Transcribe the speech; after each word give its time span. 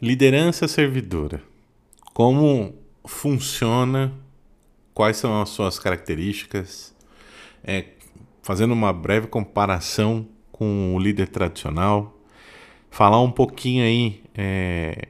Liderança 0.00 0.68
servidora. 0.68 1.42
Como 2.14 2.72
funciona? 3.04 4.12
Quais 4.94 5.16
são 5.16 5.42
as 5.42 5.48
suas 5.48 5.76
características? 5.76 6.94
É, 7.64 7.84
fazendo 8.40 8.72
uma 8.74 8.92
breve 8.92 9.26
comparação 9.26 10.28
com 10.52 10.94
o 10.94 11.00
líder 11.00 11.26
tradicional, 11.26 12.16
falar 12.88 13.20
um 13.20 13.30
pouquinho 13.32 13.82
aí 13.82 14.22
é, 14.36 15.08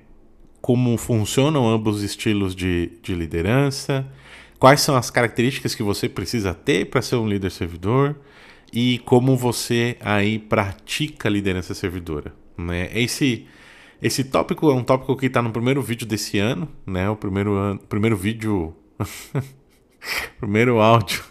como 0.63 0.97
funcionam 0.97 1.69
ambos 1.69 1.97
os 1.97 2.03
estilos 2.03 2.57
de, 2.57 2.93
de 3.03 3.15
liderança, 3.15 4.07
quais 4.59 4.81
são 4.81 4.97
as 4.97 5.11
características 5.11 5.75
que 5.75 5.83
você 5.83 6.09
precisa 6.09 6.55
ter 6.55 6.87
para 6.87 7.03
ser 7.03 7.17
um 7.17 7.29
líder 7.29 7.51
servidor 7.51 8.17
e 8.73 9.01
como 9.01 9.37
você 9.37 9.99
aí 10.01 10.39
pratica 10.39 11.29
liderança 11.29 11.75
servidora. 11.75 12.35
Né? 12.57 12.89
Esse 12.95 13.47
esse 14.01 14.25
tópico 14.25 14.71
é 14.71 14.75
um 14.75 14.85
tópico 14.85 15.17
que 15.17 15.27
está 15.27 15.43
no 15.43 15.51
primeiro 15.51 15.83
vídeo 15.83 16.07
desse 16.07 16.39
ano, 16.39 16.69
né? 16.87 17.09
O 17.11 17.17
primeiro, 17.17 17.55
ano, 17.55 17.81
primeiro 17.81 18.17
vídeo. 18.17 18.75
primeiro 20.39 20.81
áudio 20.81 21.23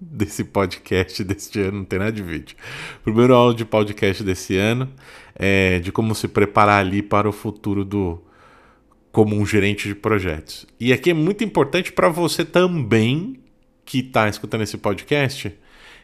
desse 0.00 0.44
podcast 0.44 1.22
deste 1.22 1.60
ano, 1.60 1.78
não 1.78 1.84
tem 1.84 1.98
nada 1.98 2.12
de 2.12 2.22
vídeo. 2.22 2.56
Primeiro 3.04 3.34
áudio 3.34 3.66
podcast 3.66 4.24
desse 4.24 4.56
ano, 4.56 4.90
é, 5.34 5.78
de 5.78 5.92
como 5.92 6.14
se 6.14 6.26
preparar 6.26 6.80
ali 6.80 7.02
para 7.02 7.28
o 7.28 7.32
futuro 7.32 7.84
do 7.84 8.22
como 9.12 9.36
um 9.36 9.44
gerente 9.44 9.88
de 9.88 9.94
projetos. 9.94 10.66
E 10.78 10.92
aqui 10.92 11.10
é 11.10 11.14
muito 11.14 11.44
importante 11.44 11.92
para 11.92 12.08
você 12.08 12.44
também 12.44 13.40
que 13.84 13.98
está 13.98 14.28
escutando 14.28 14.62
esse 14.62 14.78
podcast 14.78 15.52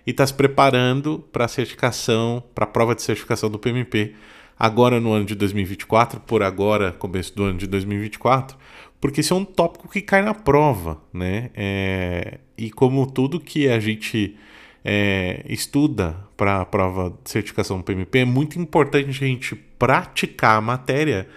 e 0.06 0.10
está 0.10 0.27
se 0.27 0.34
preparando 0.34 1.24
para 1.33 1.44
a 1.44 1.48
certificação, 1.48 2.42
para 2.55 2.64
a 2.64 2.69
prova 2.69 2.94
de 2.94 3.02
certificação 3.02 3.48
do 3.48 3.58
PMP 3.58 4.14
agora 4.59 5.01
no 5.01 5.12
ano 5.12 5.24
de 5.24 5.34
2024, 5.34 6.20
por 6.20 6.42
agora, 6.42 6.92
começo 6.92 7.34
do 7.34 7.45
ano 7.45 7.59
de 7.59 7.66
2024, 7.66 8.56
porque 9.01 9.20
isso 9.20 9.34
é 9.34 9.37
um 9.37 9.45
tópico 9.45 9.88
que 9.88 10.01
cai 10.01 10.23
na 10.23 10.34
prova, 10.34 11.00
né? 11.12 11.50
É, 11.55 12.39
e 12.56 12.70
como 12.70 13.06
tudo 13.06 13.39
que 13.39 13.69
a 13.69 13.78
gente 13.78 14.36
é, 14.84 15.45
estuda 15.48 16.17
para 16.36 16.61
a 16.61 16.64
prova 16.64 17.12
de 17.22 17.30
certificação 17.30 17.83
PMP, 17.83 18.20
é 18.20 18.25
muito 18.25 18.58
importante 18.58 19.11
a 19.11 19.27
gente 19.27 19.55
praticar 19.55 20.56
a 20.56 20.61
matéria 20.61 21.28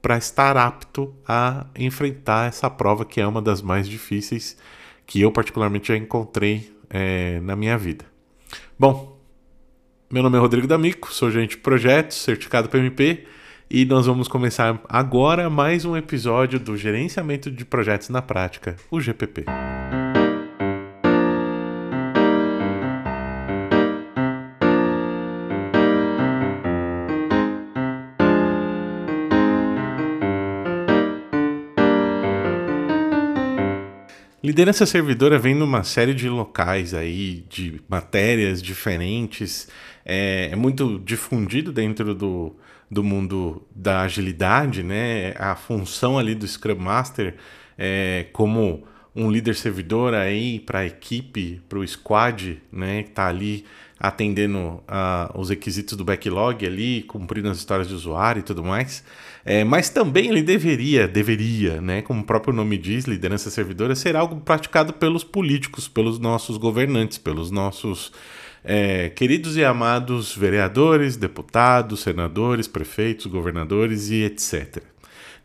para 0.00 0.16
estar 0.16 0.56
apto 0.56 1.14
a 1.26 1.66
enfrentar 1.76 2.48
essa 2.48 2.70
prova 2.70 3.04
que 3.04 3.20
é 3.20 3.26
uma 3.26 3.42
das 3.42 3.60
mais 3.60 3.88
difíceis 3.88 4.56
que 5.06 5.20
eu 5.20 5.32
particularmente 5.32 5.88
já 5.88 5.96
encontrei 5.96 6.72
é, 6.88 7.40
na 7.40 7.56
minha 7.56 7.76
vida. 7.76 8.04
Bom, 8.78 9.09
meu 10.10 10.24
nome 10.24 10.36
é 10.36 10.40
Rodrigo 10.40 10.66
D'Amico, 10.66 11.12
sou 11.14 11.30
gerente 11.30 11.50
de 11.50 11.58
projetos, 11.58 12.16
certificado 12.16 12.68
PMP, 12.68 13.26
e 13.70 13.84
nós 13.84 14.06
vamos 14.06 14.26
começar 14.26 14.82
agora 14.88 15.48
mais 15.48 15.84
um 15.84 15.96
episódio 15.96 16.58
do 16.58 16.76
Gerenciamento 16.76 17.48
de 17.48 17.64
Projetos 17.64 18.08
na 18.08 18.20
Prática, 18.20 18.74
o 18.90 19.00
GPP. 19.00 19.44
Liderança 34.60 34.84
servidora 34.84 35.38
vem 35.38 35.54
numa 35.54 35.82
série 35.82 36.12
de 36.12 36.28
locais 36.28 36.92
aí, 36.92 37.46
de 37.48 37.80
matérias 37.88 38.60
diferentes, 38.60 39.66
é, 40.04 40.50
é 40.52 40.54
muito 40.54 40.98
difundido 40.98 41.72
dentro 41.72 42.14
do, 42.14 42.54
do 42.90 43.02
mundo 43.02 43.66
da 43.74 44.02
agilidade, 44.02 44.82
né? 44.82 45.32
A 45.38 45.56
função 45.56 46.18
ali 46.18 46.34
do 46.34 46.46
Scrum 46.46 46.76
Master 46.76 47.36
é, 47.78 48.26
como 48.34 48.84
um 49.14 49.30
líder 49.30 49.54
servidor 49.54 50.14
aí 50.14 50.60
para 50.60 50.80
a 50.80 50.86
equipe, 50.86 51.60
para 51.68 51.78
o 51.78 51.86
squad, 51.86 52.60
né? 52.72 53.02
Que 53.02 53.10
está 53.10 53.28
ali 53.28 53.64
atendendo 53.98 54.58
uh, 54.58 55.38
os 55.38 55.50
requisitos 55.50 55.94
do 55.94 56.04
backlog 56.04 56.64
ali, 56.64 57.02
cumprindo 57.02 57.50
as 57.50 57.58
histórias 57.58 57.86
de 57.86 57.94
usuário 57.94 58.40
e 58.40 58.42
tudo 58.42 58.64
mais. 58.64 59.04
É, 59.44 59.62
mas 59.62 59.90
também 59.90 60.28
ele 60.28 60.42
deveria, 60.42 61.06
deveria, 61.06 61.80
né, 61.80 62.00
como 62.02 62.20
o 62.20 62.24
próprio 62.24 62.52
nome 62.52 62.78
diz, 62.78 63.04
liderança 63.04 63.50
servidora, 63.50 63.94
ser 63.94 64.16
algo 64.16 64.40
praticado 64.40 64.92
pelos 64.92 65.24
políticos, 65.24 65.88
pelos 65.88 66.18
nossos 66.18 66.56
governantes, 66.56 67.18
pelos 67.18 67.50
nossos 67.50 68.12
é, 68.64 69.08
queridos 69.10 69.56
e 69.56 69.64
amados 69.64 70.34
vereadores, 70.36 71.16
deputados, 71.16 72.00
senadores, 72.00 72.68
prefeitos, 72.68 73.26
governadores 73.26 74.10
e 74.10 74.22
etc. 74.24 74.82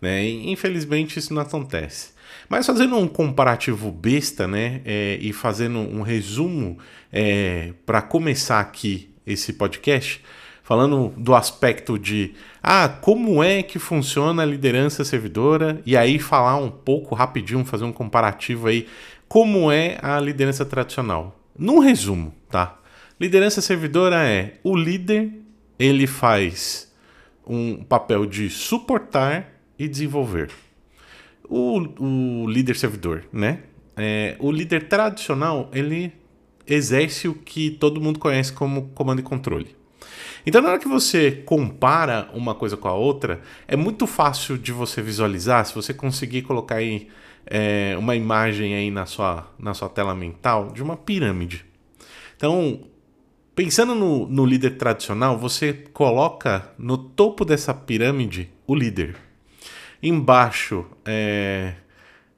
Né? 0.02 0.26
E, 0.26 0.52
infelizmente 0.52 1.20
isso 1.20 1.34
não 1.34 1.42
acontece. 1.42 2.15
Mas 2.48 2.66
fazendo 2.66 2.96
um 2.98 3.08
comparativo 3.08 3.92
besta, 3.92 4.48
né, 4.48 4.82
é, 4.86 5.18
e 5.22 5.34
fazendo 5.34 5.80
um 5.80 6.02
resumo 6.02 6.78
é, 7.12 7.74
para 7.86 8.02
começar 8.02 8.60
aqui 8.60 9.10
esse 9.26 9.54
podcast, 9.54 10.22
falando 10.62 11.14
do 11.18 11.36
aspecto 11.36 11.98
de 11.98 12.34
ah, 12.62 12.90
como 12.90 13.44
é 13.44 13.62
que 13.62 13.78
funciona 13.78 14.44
a 14.44 14.46
liderança 14.46 15.04
servidora, 15.04 15.82
e 15.86 15.96
aí 15.96 16.20
falar 16.20 16.58
um 16.58 16.72
pouco 16.72 17.16
rapidinho, 17.16 17.66
fazer 17.66 17.84
um 17.84 17.94
comparativo 17.94 18.68
aí, 18.68 18.88
como 19.28 19.72
é 19.72 19.98
a 20.02 20.20
liderança 20.20 20.66
tradicional. 20.66 21.40
Num 21.58 21.80
resumo, 21.80 22.34
tá? 22.50 22.80
Liderança 23.20 23.62
servidora 23.62 24.28
é 24.28 24.56
o 24.64 24.76
líder, 24.76 25.32
ele 25.80 26.06
faz 26.06 26.92
um 27.46 27.84
papel 27.84 28.26
de 28.26 28.50
suportar 28.50 29.54
e 29.78 29.88
desenvolver. 29.88 30.50
O, 31.50 31.80
o 32.00 32.50
líder 32.50 32.76
servidor, 32.76 33.26
né? 33.32 33.64
É, 33.98 34.36
o 34.40 34.52
líder 34.52 34.88
tradicional, 34.88 35.70
ele 35.74 36.12
exerce 36.68 37.28
o 37.28 37.34
que 37.34 37.70
todo 37.72 38.02
mundo 38.02 38.20
conhece 38.20 38.52
como 38.52 38.90
comando 38.90 39.20
e 39.20 39.24
controle. 39.24 39.76
Então, 40.46 40.62
na 40.62 40.70
hora 40.70 40.80
que 40.80 40.88
você 40.88 41.32
compara 41.32 42.30
uma 42.34 42.54
coisa 42.54 42.76
com 42.78 42.88
a 42.88 42.94
outra, 42.94 43.42
é 43.68 43.76
muito 43.76 44.06
fácil 44.06 44.58
de 44.58 44.72
você 44.72 45.02
visualizar, 45.02 45.66
se 45.66 45.74
você 45.74 45.94
conseguir 45.94 46.44
colocar 46.44 46.76
aí 46.76 47.08
é, 47.46 47.96
uma 47.98 48.16
imagem 48.16 48.76
aí 48.76 48.92
na 48.92 49.06
sua, 49.06 49.52
na 49.58 49.74
sua 49.74 49.90
tela 49.90 50.14
mental 50.14 50.72
de 50.72 50.84
uma 50.84 50.98
pirâmide. 50.98 51.66
Então, 52.36 52.82
Pensando 53.56 53.96
no, 53.96 54.28
no 54.28 54.46
líder 54.46 54.72
tradicional, 54.72 55.38
você 55.38 55.72
coloca 55.94 56.74
no 56.78 56.98
topo 56.98 57.46
dessa 57.46 57.74
pirâmide 57.74 58.50
o 58.68 58.76
líder. 58.76 59.16
Embaixo 60.02 60.86
é, 61.06 61.74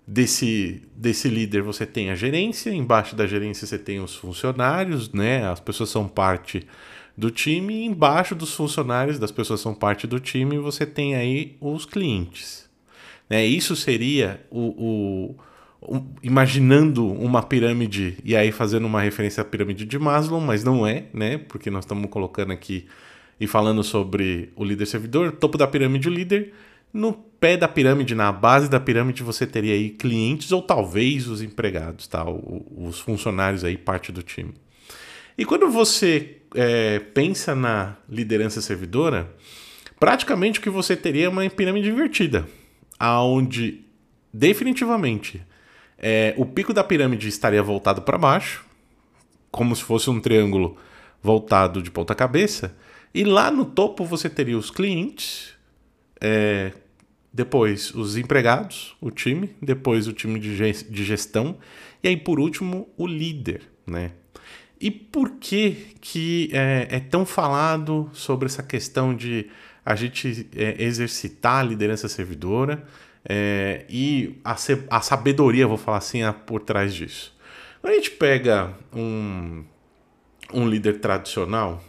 desse, 0.05 0.81
desse 0.95 1.27
líder 1.27 1.61
você 1.61 1.85
tem 1.85 2.09
a 2.09 2.15
gerência, 2.15 2.69
embaixo 2.69 3.15
da 3.15 3.27
gerência 3.27 3.67
você 3.67 3.77
tem 3.77 3.99
os 3.99 4.15
funcionários, 4.15 5.11
né? 5.11 5.47
As 5.47 5.59
pessoas 5.59 5.89
são 5.89 6.07
parte 6.07 6.65
do 7.17 7.31
time, 7.31 7.73
e 7.73 7.85
embaixo 7.85 8.35
dos 8.35 8.53
funcionários, 8.53 9.17
das 9.17 9.31
pessoas 9.31 9.59
são 9.59 9.73
parte 9.73 10.05
do 10.05 10.19
time, 10.19 10.59
você 10.59 10.85
tem 10.85 11.15
aí 11.15 11.57
os 11.59 11.83
clientes. 11.85 12.69
Né? 13.27 13.43
Isso 13.43 13.75
seria 13.75 14.45
o, 14.51 15.35
o 15.35 15.35
imaginando 16.23 17.05
uma 17.07 17.43
pirâmide 17.43 18.17
e 18.23 18.35
aí 18.35 18.51
fazendo 18.51 18.85
uma 18.85 19.01
referência 19.01 19.41
à 19.41 19.45
pirâmide 19.45 19.85
de 19.85 19.99
Maslow, 19.99 20.41
mas 20.41 20.63
não 20.63 20.85
é, 20.87 21.05
né? 21.13 21.37
Porque 21.37 21.69
nós 21.69 21.85
estamos 21.85 22.09
colocando 22.09 22.51
aqui 22.51 22.87
e 23.39 23.45
falando 23.45 23.83
sobre 23.83 24.51
o 24.55 24.63
líder 24.63 24.85
servidor, 24.87 25.31
topo 25.33 25.57
da 25.57 25.67
pirâmide 25.67 26.07
o 26.07 26.11
líder, 26.11 26.53
no 26.93 27.13
pé 27.13 27.57
da 27.57 27.67
pirâmide, 27.67 28.15
na 28.15 28.31
base 28.31 28.69
da 28.69 28.79
pirâmide, 28.79 29.23
você 29.23 29.45
teria 29.45 29.73
aí 29.73 29.89
clientes 29.89 30.51
ou 30.51 30.61
talvez 30.61 31.27
os 31.27 31.41
empregados, 31.41 32.07
tá? 32.07 32.25
os 32.25 32.99
funcionários 32.99 33.63
aí, 33.63 33.77
parte 33.77 34.11
do 34.11 34.23
time. 34.23 34.53
E 35.37 35.45
quando 35.45 35.69
você 35.69 36.37
é, 36.55 36.99
pensa 36.99 37.53
na 37.53 37.95
liderança 38.09 38.61
servidora, 38.61 39.31
praticamente 39.99 40.59
o 40.59 40.61
que 40.61 40.69
você 40.69 40.95
teria 40.95 41.25
é 41.25 41.29
uma 41.29 41.47
pirâmide 41.49 41.89
invertida, 41.89 42.47
aonde 42.99 43.85
definitivamente 44.33 45.41
é, 45.97 46.33
o 46.37 46.45
pico 46.45 46.73
da 46.73 46.83
pirâmide 46.83 47.27
estaria 47.27 47.61
voltado 47.61 48.01
para 48.01 48.17
baixo, 48.17 48.65
como 49.51 49.75
se 49.75 49.83
fosse 49.83 50.09
um 50.09 50.19
triângulo 50.19 50.77
voltado 51.21 51.81
de 51.81 51.91
ponta 51.91 52.15
cabeça, 52.15 52.75
e 53.13 53.23
lá 53.23 53.49
no 53.49 53.65
topo 53.65 54.05
você 54.05 54.29
teria 54.29 54.57
os 54.57 54.69
clientes, 54.69 55.56
é, 56.21 56.71
depois 57.31 57.93
os 57.93 58.17
empregados, 58.17 58.95
o 58.99 59.11
time, 59.11 59.55
depois 59.61 60.07
o 60.07 60.13
time 60.13 60.39
de 60.39 61.03
gestão, 61.03 61.57
e 62.03 62.07
aí 62.07 62.17
por 62.17 62.39
último 62.39 62.89
o 62.97 63.05
líder, 63.05 63.61
né? 63.85 64.11
E 64.79 64.91
por 64.91 65.31
que, 65.39 65.95
que 65.99 66.49
é, 66.53 66.87
é 66.89 66.99
tão 66.99 67.25
falado 67.25 68.09
sobre 68.13 68.45
essa 68.45 68.61
questão 68.61 69.15
de 69.15 69.47
a 69.83 69.95
gente 69.95 70.47
é, 70.55 70.83
exercitar 70.83 71.61
a 71.61 71.63
liderança 71.63 72.07
servidora 72.07 72.85
é, 73.27 73.85
e 73.89 74.39
a, 74.43 74.55
a, 74.89 75.01
sabedoria, 75.01 75.65
vou 75.65 75.77
falar 75.77 75.97
assim, 75.97 76.19
por 76.45 76.61
trás 76.61 76.93
disso. 76.93 77.35
Quando 77.81 77.93
a 77.93 77.95
gente 77.95 78.11
pega 78.11 78.73
um, 78.93 79.63
um 80.53 80.67
líder 80.67 80.99
tradicional, 80.99 81.83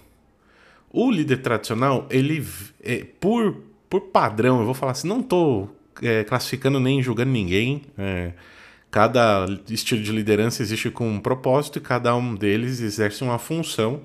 o 0.90 1.10
líder 1.10 1.42
tradicional, 1.42 2.06
ele, 2.10 2.46
é, 2.82 3.04
por 3.20 3.67
por 3.88 4.00
padrão, 4.02 4.60
eu 4.60 4.64
vou 4.64 4.74
falar 4.74 4.92
assim, 4.92 5.08
não 5.08 5.20
estou 5.20 5.74
é, 6.02 6.24
classificando 6.24 6.78
nem 6.78 7.02
julgando 7.02 7.30
ninguém. 7.30 7.82
É, 7.96 8.32
cada 8.90 9.46
estilo 9.68 10.02
de 10.02 10.12
liderança 10.12 10.62
existe 10.62 10.90
com 10.90 11.08
um 11.08 11.20
propósito 11.20 11.78
e 11.78 11.80
cada 11.80 12.14
um 12.16 12.34
deles 12.34 12.80
exerce 12.80 13.22
uma 13.22 13.38
função. 13.38 14.00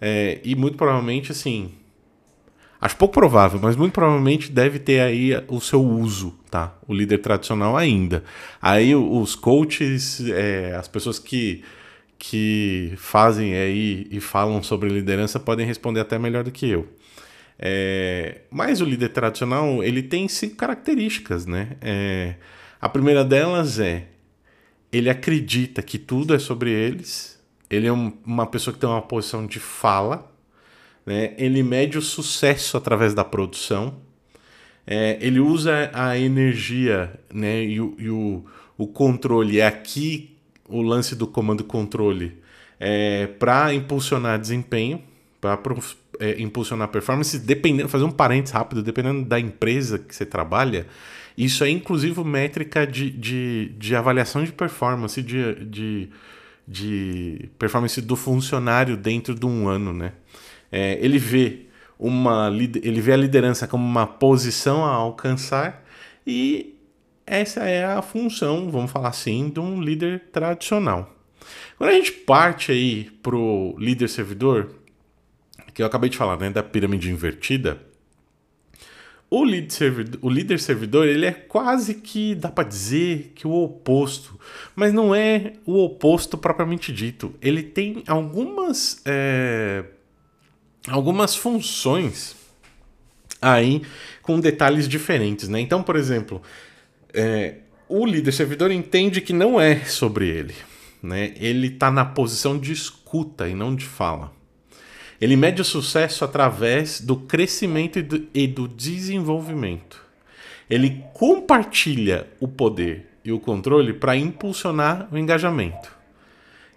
É, 0.00 0.40
e 0.44 0.54
muito 0.54 0.76
provavelmente, 0.76 1.32
assim, 1.32 1.72
acho 2.80 2.96
pouco 2.96 3.14
provável, 3.14 3.58
mas 3.62 3.76
muito 3.76 3.92
provavelmente 3.92 4.50
deve 4.50 4.78
ter 4.78 5.00
aí 5.00 5.32
o 5.48 5.60
seu 5.60 5.82
uso, 5.82 6.34
tá? 6.50 6.74
O 6.86 6.94
líder 6.94 7.18
tradicional 7.18 7.76
ainda. 7.76 8.22
Aí 8.60 8.94
os 8.94 9.34
coaches, 9.34 10.20
é, 10.28 10.74
as 10.76 10.88
pessoas 10.88 11.18
que, 11.18 11.62
que 12.18 12.92
fazem 12.96 13.54
aí 13.54 14.06
e 14.10 14.20
falam 14.20 14.62
sobre 14.62 14.88
liderança 14.88 15.40
podem 15.40 15.66
responder 15.66 16.00
até 16.00 16.18
melhor 16.18 16.44
do 16.44 16.50
que 16.50 16.68
eu. 16.68 16.86
É, 17.58 18.42
mas 18.50 18.80
o 18.80 18.84
líder 18.84 19.08
tradicional 19.10 19.82
ele 19.82 20.02
tem 20.02 20.28
cinco 20.28 20.56
características, 20.56 21.46
né? 21.46 21.76
É, 21.80 22.34
a 22.80 22.88
primeira 22.88 23.24
delas 23.24 23.78
é 23.78 24.08
ele 24.92 25.10
acredita 25.10 25.82
que 25.82 25.98
tudo 25.98 26.34
é 26.34 26.38
sobre 26.38 26.70
eles. 26.70 27.38
Ele 27.68 27.86
é 27.86 27.92
um, 27.92 28.12
uma 28.24 28.46
pessoa 28.46 28.72
que 28.72 28.80
tem 28.80 28.88
uma 28.88 29.02
posição 29.02 29.46
de 29.46 29.58
fala. 29.58 30.32
Né? 31.04 31.34
Ele 31.36 31.62
mede 31.62 31.98
o 31.98 32.02
sucesso 32.02 32.76
através 32.76 33.12
da 33.12 33.24
produção. 33.24 33.96
É, 34.86 35.18
ele 35.20 35.40
usa 35.40 35.90
a 35.92 36.18
energia 36.18 37.18
né? 37.32 37.62
e, 37.64 37.80
o, 37.80 37.94
e 37.98 38.08
o, 38.08 38.44
o 38.78 38.86
controle. 38.86 39.60
É 39.60 39.66
aqui 39.66 40.36
o 40.68 40.80
lance 40.80 41.14
do 41.14 41.26
comando 41.26 41.64
controle 41.64 42.40
é, 42.78 43.26
para 43.26 43.74
impulsionar 43.74 44.38
desempenho, 44.38 45.02
para 45.40 45.58
é, 46.20 46.40
impulsionar 46.40 46.88
performance, 46.88 47.38
dependendo, 47.38 47.88
fazer 47.88 48.04
um 48.04 48.10
parênteses 48.10 48.52
rápido, 48.52 48.82
dependendo 48.82 49.24
da 49.24 49.38
empresa 49.38 49.98
que 49.98 50.14
você 50.14 50.26
trabalha, 50.26 50.86
isso 51.36 51.64
é 51.64 51.70
inclusive 51.70 52.22
métrica 52.24 52.86
de, 52.86 53.10
de, 53.10 53.72
de 53.78 53.94
avaliação 53.94 54.44
de 54.44 54.52
performance, 54.52 55.22
de, 55.22 55.54
de, 55.66 56.08
de 56.66 57.48
performance 57.58 58.00
do 58.00 58.16
funcionário 58.16 58.96
dentro 58.96 59.34
de 59.34 59.44
um 59.44 59.68
ano, 59.68 59.92
né? 59.92 60.12
É, 60.72 60.98
ele 61.00 61.18
vê 61.18 61.66
uma 61.98 62.48
ele 62.50 63.00
vê 63.00 63.12
a 63.12 63.16
liderança 63.16 63.66
como 63.66 63.84
uma 63.84 64.06
posição 64.06 64.84
a 64.84 64.90
alcançar 64.90 65.84
e 66.26 66.74
essa 67.26 67.64
é 67.64 67.84
a 67.84 68.02
função, 68.02 68.70
vamos 68.70 68.90
falar 68.90 69.08
assim, 69.08 69.48
de 69.48 69.58
um 69.58 69.80
líder 69.80 70.24
tradicional. 70.32 71.14
Quando 71.76 71.90
a 71.90 71.92
gente 71.92 72.12
parte 72.12 72.72
aí 72.72 73.10
pro 73.22 73.74
líder 73.78 74.08
servidor, 74.08 74.70
que 75.76 75.82
eu 75.82 75.86
acabei 75.86 76.08
de 76.08 76.16
falar, 76.16 76.38
né, 76.38 76.48
da 76.48 76.62
pirâmide 76.62 77.10
invertida, 77.10 77.78
o 79.28 79.44
líder, 79.44 79.70
servidor, 79.70 80.20
o 80.22 80.30
líder 80.30 80.58
servidor, 80.58 81.06
ele 81.06 81.26
é 81.26 81.32
quase 81.32 81.96
que, 81.96 82.34
dá 82.34 82.50
para 82.50 82.66
dizer, 82.66 83.32
que 83.34 83.46
o 83.46 83.52
oposto. 83.52 84.40
Mas 84.74 84.94
não 84.94 85.14
é 85.14 85.52
o 85.66 85.84
oposto 85.84 86.38
propriamente 86.38 86.90
dito. 86.90 87.34
Ele 87.42 87.62
tem 87.62 88.02
algumas, 88.06 89.02
é, 89.04 89.84
algumas 90.88 91.36
funções 91.36 92.34
aí 93.42 93.82
com 94.22 94.40
detalhes 94.40 94.88
diferentes, 94.88 95.46
né? 95.46 95.60
Então, 95.60 95.82
por 95.82 95.96
exemplo, 95.96 96.40
é, 97.12 97.56
o 97.86 98.06
líder 98.06 98.32
servidor 98.32 98.70
entende 98.70 99.20
que 99.20 99.34
não 99.34 99.60
é 99.60 99.84
sobre 99.84 100.26
ele, 100.26 100.54
né? 101.02 101.34
Ele 101.36 101.66
está 101.66 101.90
na 101.90 102.04
posição 102.04 102.58
de 102.58 102.72
escuta 102.72 103.46
e 103.46 103.54
não 103.54 103.76
de 103.76 103.84
fala. 103.84 104.35
Ele 105.20 105.36
mede 105.36 105.62
o 105.62 105.64
sucesso 105.64 106.24
através 106.24 107.00
do 107.00 107.16
crescimento 107.16 107.98
e 107.98 108.02
do, 108.02 108.28
e 108.34 108.46
do 108.46 108.68
desenvolvimento. 108.68 110.04
Ele 110.68 111.04
compartilha 111.14 112.26
o 112.40 112.48
poder 112.48 113.06
e 113.24 113.32
o 113.32 113.40
controle 113.40 113.92
para 113.92 114.16
impulsionar 114.16 115.08
o 115.10 115.18
engajamento. 115.18 115.90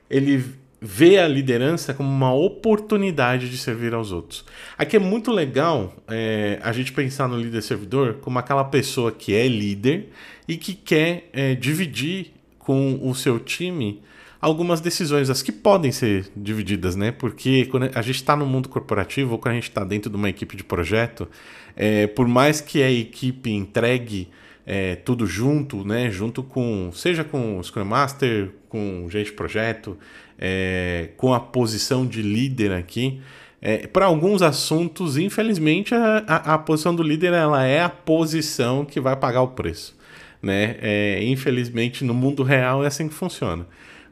Ele 0.10 0.44
vê 0.82 1.20
a 1.20 1.28
liderança 1.28 1.94
como 1.94 2.10
uma 2.10 2.34
oportunidade 2.34 3.50
de 3.50 3.58
servir 3.58 3.94
aos 3.94 4.12
outros. 4.12 4.46
Aqui 4.78 4.96
é 4.96 5.00
muito 5.00 5.32
legal 5.32 5.94
é, 6.08 6.60
a 6.64 6.72
gente 6.72 6.94
pensar 6.94 7.28
no 7.28 7.38
líder 7.38 7.62
servidor 7.62 8.16
como 8.22 8.40
aquela 8.40 8.64
pessoa 8.64 9.12
que 9.12 9.36
é 9.36 9.48
líder 9.48 10.10
e 10.48 10.56
que 10.56 10.74
quer 10.74 11.30
é, 11.34 11.54
dividir 11.54 12.34
com 12.58 13.00
o 13.02 13.14
seu 13.14 13.40
time 13.40 14.02
algumas 14.42 14.80
decisões, 14.80 15.30
as 15.30 15.42
que 15.42 15.52
podem 15.52 15.92
ser 15.92 16.30
divididas, 16.36 16.96
né? 16.96 17.12
Porque 17.12 17.66
quando 17.66 17.90
a 17.94 18.02
gente 18.02 18.16
está 18.16 18.36
no 18.36 18.46
mundo 18.46 18.70
corporativo 18.70 19.34
ou 19.34 19.38
quando 19.38 19.54
a 19.54 19.56
gente 19.56 19.70
está 19.70 19.84
dentro 19.84 20.10
de 20.10 20.16
uma 20.16 20.30
equipe 20.30 20.56
de 20.56 20.64
projeto, 20.64 21.28
é, 21.76 22.08
por 22.08 22.28
mais 22.28 22.62
que 22.62 22.82
a 22.82 22.92
equipe 22.92 23.52
entregue 23.52 24.30
é, 24.66 24.96
tudo 24.96 25.26
junto, 25.26 25.86
né? 25.86 26.10
Junto 26.10 26.42
com, 26.42 26.90
seja 26.94 27.24
com 27.24 27.58
o 27.58 27.64
Scrum 27.64 27.86
Master, 27.86 28.52
com 28.70 29.06
o 29.06 29.10
gente 29.10 29.28
de 29.28 29.34
projeto, 29.34 29.98
é, 30.38 31.10
com 31.18 31.34
a 31.34 31.40
posição 31.40 32.06
de 32.06 32.22
líder 32.22 32.72
aqui, 32.72 33.20
é, 33.62 33.88
para 33.88 34.06
alguns 34.06 34.42
assuntos, 34.42 35.18
infelizmente, 35.18 35.94
a, 35.94 36.24
a, 36.26 36.54
a, 36.54 36.58
posição 36.58 36.96
do 36.96 37.04
líder 37.04 37.34
ela 37.34 37.66
é 37.66 37.82
a 37.82 37.90
posição 37.90 38.86
que 38.86 39.02
vai 39.02 39.18
pagar 39.18 39.42
o 39.42 39.50
preço. 39.50 39.98
Né? 40.42 40.78
É, 40.80 41.22
infelizmente, 41.26 42.06
no 42.06 42.14
mundo 42.14 42.42
real 42.42 42.86
é 42.86 42.88
assim 42.88 43.10
que 43.10 43.14
funciona 43.14 43.68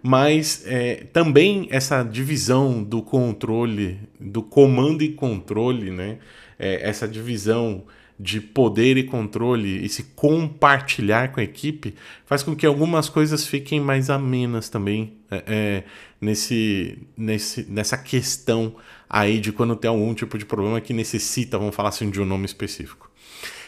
mas 0.08 0.64
é, 0.66 1.04
também 1.12 1.68
essa 1.70 2.02
divisão 2.02 2.82
do 2.82 3.02
controle, 3.02 4.00
do 4.18 4.42
comando 4.42 5.04
e 5.04 5.10
controle, 5.10 5.92
né? 5.92 6.20
É, 6.58 6.88
essa 6.88 7.06
divisão 7.06 7.84
de 8.18 8.40
poder 8.40 8.96
e 8.96 9.04
controle 9.04 9.86
e 9.86 9.90
se 9.90 10.04
compartilhar 10.16 11.34
com 11.34 11.42
a 11.42 11.44
equipe 11.44 11.94
faz 12.26 12.42
com 12.42 12.56
que 12.56 12.66
algumas 12.66 13.10
coisas 13.10 13.46
fiquem 13.46 13.82
mais 13.82 14.10
amenas 14.10 14.70
também 14.70 15.18
é, 15.30 15.44
é, 15.46 15.84
nesse, 16.22 16.98
nesse, 17.18 17.70
nessa 17.70 17.98
questão 17.98 18.78
aí 19.10 19.42
de 19.42 19.52
quando 19.52 19.76
tem 19.76 19.90
algum 19.90 20.14
tipo 20.14 20.38
de 20.38 20.46
problema 20.46 20.80
que 20.80 20.94
necessita, 20.94 21.58
vamos 21.58 21.76
falar 21.76 21.90
assim, 21.90 22.10
de 22.10 22.22
um 22.22 22.26
nome 22.26 22.46
específico. 22.46 23.12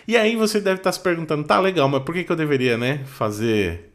E 0.08 0.16
aí 0.16 0.38
você 0.38 0.62
deve 0.62 0.78
estar 0.78 0.94
se 0.94 1.02
perguntando, 1.02 1.44
tá 1.44 1.60
legal, 1.60 1.90
mas 1.90 2.02
por 2.02 2.16
que, 2.16 2.24
que 2.24 2.32
eu 2.32 2.36
deveria 2.38 2.78
né, 2.78 3.02
fazer 3.04 3.89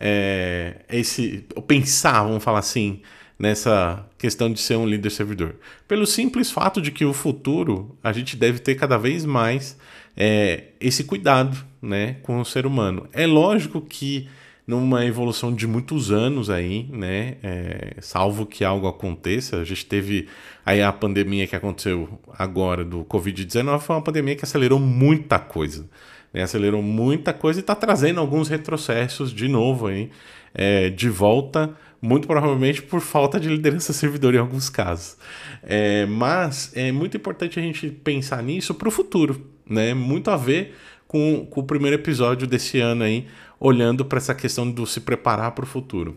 é, 0.00 0.76
esse 0.90 1.44
pensar, 1.66 2.22
vamos 2.22 2.42
falar 2.42 2.60
assim, 2.60 3.00
nessa 3.38 4.06
questão 4.16 4.52
de 4.52 4.60
ser 4.60 4.76
um 4.76 4.86
líder 4.86 5.10
servidor? 5.10 5.56
Pelo 5.86 6.06
simples 6.06 6.50
fato 6.50 6.80
de 6.80 6.90
que 6.90 7.04
o 7.04 7.12
futuro 7.12 7.96
a 8.02 8.12
gente 8.12 8.36
deve 8.36 8.58
ter 8.60 8.76
cada 8.76 8.96
vez 8.96 9.24
mais 9.24 9.76
é, 10.16 10.68
esse 10.80 11.04
cuidado 11.04 11.56
né, 11.82 12.16
com 12.22 12.40
o 12.40 12.44
ser 12.44 12.66
humano. 12.66 13.08
É 13.12 13.26
lógico 13.26 13.80
que 13.80 14.28
numa 14.66 15.06
evolução 15.06 15.54
de 15.54 15.66
muitos 15.66 16.10
anos 16.10 16.50
aí, 16.50 16.86
né, 16.92 17.36
é, 17.42 17.96
salvo 18.02 18.44
que 18.44 18.62
algo 18.62 18.86
aconteça, 18.86 19.56
a 19.56 19.64
gente 19.64 19.86
teve 19.86 20.28
aí 20.64 20.82
a 20.82 20.92
pandemia 20.92 21.46
que 21.46 21.56
aconteceu 21.56 22.20
agora 22.36 22.84
do 22.84 23.02
Covid-19, 23.04 23.80
foi 23.80 23.96
uma 23.96 24.02
pandemia 24.02 24.36
que 24.36 24.44
acelerou 24.44 24.78
muita 24.78 25.38
coisa 25.38 25.88
né, 26.32 26.42
acelerou 26.42 26.82
muita 26.82 27.32
coisa 27.32 27.58
e 27.58 27.62
está 27.62 27.74
trazendo 27.74 28.20
alguns 28.20 28.48
retrocessos 28.48 29.32
de 29.32 29.48
novo 29.48 29.86
aí, 29.86 30.10
é, 30.54 30.90
de 30.90 31.08
volta, 31.08 31.74
muito 32.00 32.26
provavelmente 32.26 32.82
por 32.82 33.00
falta 33.00 33.38
de 33.40 33.48
liderança 33.48 33.92
servidora 33.92 34.36
em 34.36 34.40
alguns 34.40 34.68
casos. 34.68 35.16
É, 35.62 36.06
mas 36.06 36.72
é 36.74 36.92
muito 36.92 37.16
importante 37.16 37.58
a 37.58 37.62
gente 37.62 37.90
pensar 37.90 38.42
nisso 38.42 38.74
para 38.74 38.88
o 38.88 38.90
futuro, 38.90 39.46
né? 39.68 39.94
Muito 39.94 40.30
a 40.30 40.36
ver 40.36 40.74
com, 41.06 41.46
com 41.50 41.60
o 41.60 41.64
primeiro 41.64 41.96
episódio 41.96 42.46
desse 42.46 42.78
ano 42.78 43.04
aí, 43.04 43.26
olhando 43.58 44.04
para 44.04 44.18
essa 44.18 44.34
questão 44.34 44.70
do 44.70 44.86
se 44.86 45.00
preparar 45.00 45.52
para 45.52 45.64
o 45.64 45.66
futuro. 45.66 46.16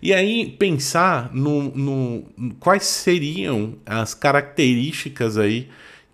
E 0.00 0.14
aí 0.14 0.54
pensar 0.58 1.32
no, 1.34 1.74
no, 1.74 2.54
quais 2.60 2.84
seriam 2.84 3.74
as 3.84 4.14
características 4.14 5.36
aí 5.36 5.68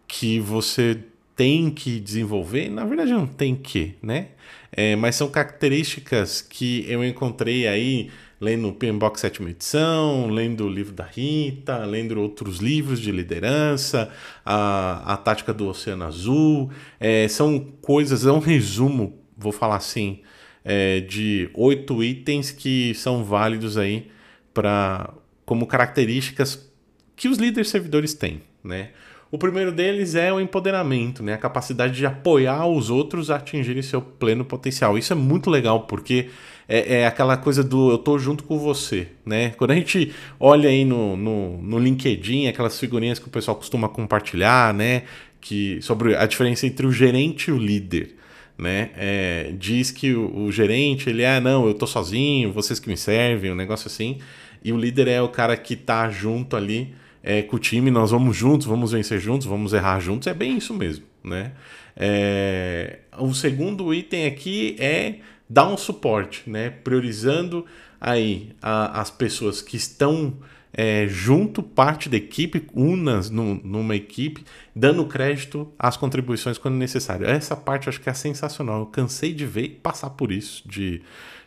que 0.06 0.40
você 0.40 0.98
tem 1.36 1.70
que 1.70 1.98
desenvolver, 1.98 2.68
na 2.68 2.84
verdade 2.84 3.12
não 3.12 3.26
tem 3.26 3.54
que, 3.56 3.94
né? 4.02 4.28
É, 4.70 4.96
mas 4.96 5.16
são 5.16 5.28
características 5.28 6.40
que 6.40 6.84
eu 6.88 7.04
encontrei 7.04 7.66
aí 7.66 8.10
lendo 8.40 8.68
o 8.68 8.72
PMBOK 8.72 9.18
sétima 9.18 9.50
edição, 9.50 10.28
lendo 10.28 10.66
o 10.66 10.68
livro 10.68 10.92
da 10.92 11.04
Rita, 11.04 11.78
lendo 11.84 12.20
outros 12.20 12.58
livros 12.58 13.00
de 13.00 13.10
liderança, 13.10 14.12
a, 14.44 15.14
a 15.14 15.16
tática 15.16 15.52
do 15.52 15.66
Oceano 15.68 16.04
Azul. 16.04 16.70
É, 17.00 17.26
são 17.28 17.58
coisas, 17.80 18.26
é 18.26 18.32
um 18.32 18.40
resumo, 18.40 19.18
vou 19.36 19.52
falar 19.52 19.76
assim, 19.76 20.20
é, 20.64 21.00
de 21.00 21.48
oito 21.54 22.02
itens 22.02 22.50
que 22.50 22.94
são 22.94 23.24
válidos 23.24 23.78
aí 23.78 24.08
para 24.52 25.14
como 25.46 25.66
características 25.66 26.70
que 27.16 27.28
os 27.28 27.38
líderes 27.38 27.68
servidores 27.68 28.14
têm, 28.14 28.42
né? 28.62 28.90
O 29.30 29.38
primeiro 29.38 29.72
deles 29.72 30.14
é 30.14 30.32
o 30.32 30.38
empoderamento, 30.38 31.22
né? 31.22 31.34
a 31.34 31.38
capacidade 31.38 31.94
de 31.94 32.06
apoiar 32.06 32.66
os 32.66 32.88
outros 32.88 33.30
a 33.30 33.36
atingirem 33.36 33.82
seu 33.82 34.00
pleno 34.00 34.44
potencial. 34.44 34.96
Isso 34.96 35.12
é 35.12 35.16
muito 35.16 35.50
legal, 35.50 35.80
porque 35.82 36.28
é, 36.68 37.00
é, 37.00 37.06
aquela 37.06 37.36
coisa 37.36 37.64
do 37.64 37.90
eu 37.90 37.98
tô 37.98 38.18
junto 38.18 38.44
com 38.44 38.58
você. 38.58 39.08
Né? 39.26 39.50
Quando 39.50 39.72
a 39.72 39.74
gente 39.74 40.12
olha 40.38 40.68
aí 40.68 40.84
no, 40.84 41.16
no, 41.16 41.60
no 41.60 41.78
LinkedIn, 41.78 42.46
aquelas 42.46 42.78
figurinhas 42.78 43.18
que 43.18 43.26
o 43.26 43.30
pessoal 43.30 43.56
costuma 43.56 43.88
compartilhar, 43.88 44.72
né? 44.72 45.02
que, 45.40 45.78
sobre 45.82 46.16
a 46.16 46.24
diferença 46.26 46.66
entre 46.66 46.86
o 46.86 46.92
gerente 46.92 47.48
e 47.48 47.52
o 47.52 47.58
líder. 47.58 48.16
Né? 48.56 48.90
É, 48.96 49.52
diz 49.58 49.90
que 49.90 50.14
o, 50.14 50.44
o, 50.44 50.52
gerente, 50.52 51.10
ele 51.10 51.22
é, 51.22 51.36
ah, 51.36 51.40
não, 51.40 51.66
eu 51.66 51.74
tô 51.74 51.86
sozinho, 51.86 52.52
vocês 52.52 52.78
que 52.78 52.88
me 52.88 52.96
servem, 52.96 53.50
um 53.50 53.56
negócio 53.56 53.88
assim. 53.88 54.18
E 54.62 54.72
o 54.72 54.76
líder 54.76 55.08
é 55.08 55.20
o 55.20 55.28
cara 55.28 55.56
que 55.56 55.76
tá 55.76 56.08
junto 56.08 56.56
ali 56.56 56.94
é, 57.24 57.40
com 57.40 57.56
o 57.56 57.58
time, 57.58 57.90
nós 57.90 58.10
vamos 58.10 58.36
juntos, 58.36 58.66
vamos 58.66 58.92
vencer 58.92 59.18
juntos, 59.18 59.46
vamos 59.46 59.72
errar 59.72 59.98
juntos. 59.98 60.28
É 60.28 60.34
bem 60.34 60.58
isso 60.58 60.74
mesmo, 60.74 61.06
né? 61.24 61.52
É, 61.96 62.98
o 63.18 63.32
segundo 63.32 63.94
item 63.94 64.26
aqui 64.26 64.76
é 64.78 65.20
dar 65.48 65.66
um 65.66 65.76
suporte, 65.76 66.42
né? 66.46 66.68
Priorizando 66.68 67.64
aí 67.98 68.50
a, 68.60 69.00
as 69.00 69.10
pessoas 69.10 69.62
que 69.62 69.74
estão 69.74 70.34
é, 70.70 71.06
junto, 71.08 71.62
parte 71.62 72.10
da 72.10 72.18
equipe, 72.18 72.66
unas 72.74 73.30
no, 73.30 73.54
numa 73.54 73.96
equipe, 73.96 74.44
dando 74.76 75.06
crédito 75.06 75.72
às 75.78 75.96
contribuições 75.96 76.58
quando 76.58 76.74
necessário. 76.74 77.26
Essa 77.26 77.56
parte 77.56 77.88
acho 77.88 78.02
que 78.02 78.10
é 78.10 78.14
sensacional. 78.14 78.80
Eu 78.80 78.86
cansei 78.86 79.32
de 79.32 79.46
ver 79.46 79.80
passar 79.82 80.10
por 80.10 80.30
isso, 80.30 80.62
de 80.68 81.00